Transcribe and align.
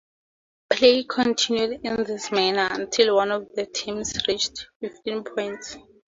Play 0.71 1.03
continued 1.03 1.81
in 1.83 1.95
this 2.05 2.31
manner 2.31 2.67
until 2.71 3.13
one 3.17 3.29
of 3.29 3.49
the 3.53 3.67
teams 3.67 4.13
reached 4.27 4.65
fifteen 4.79 5.23
points. 5.23 5.77